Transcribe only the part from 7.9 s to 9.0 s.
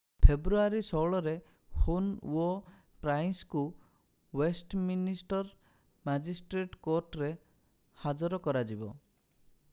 ହାଜର କରାଯିବ